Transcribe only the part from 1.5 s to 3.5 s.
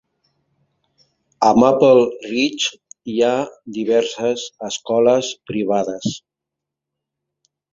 Maple Ridge hi ha